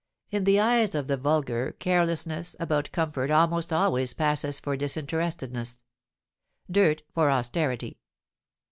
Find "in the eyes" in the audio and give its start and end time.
0.31-0.95